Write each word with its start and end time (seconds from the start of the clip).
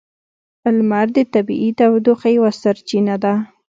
لمر 0.77 1.07
د 1.15 1.17
طبیعی 1.33 1.69
تودوخې 1.79 2.29
یوه 2.37 2.51
سرچینه 2.61 3.15
ده. 3.23 3.33